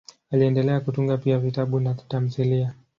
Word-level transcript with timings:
Aliendelea 0.31 0.79
kutunga 0.79 1.17
pia 1.17 1.39
vitabu 1.39 1.79
na 1.79 1.93
tamthiliya. 1.93 2.73